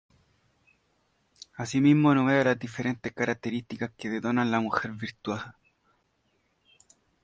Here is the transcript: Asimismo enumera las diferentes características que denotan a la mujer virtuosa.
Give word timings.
Asimismo 1.55 2.11
enumera 2.11 2.43
las 2.53 2.59
diferentes 2.59 3.13
características 3.13 3.91
que 3.95 4.09
denotan 4.09 4.39
a 4.39 4.45
la 4.45 4.59
mujer 4.59 4.93
virtuosa. 4.93 5.55